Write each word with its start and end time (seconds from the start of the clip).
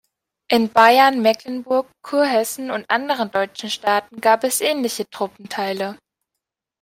In 0.49 0.69
Bayern, 0.69 1.21
Mecklenburg, 1.21 1.85
Kurhessen 2.01 2.71
und 2.71 2.89
anderen 2.89 3.29
deutschen 3.29 3.69
Staaten 3.69 4.19
gab 4.19 4.43
es 4.43 4.59
ähnliche 4.59 5.07
Truppenteile. 5.07 5.99